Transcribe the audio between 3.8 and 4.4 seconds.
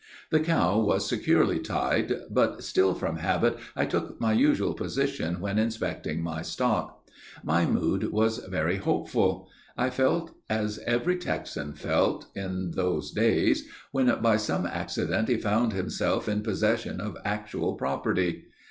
took my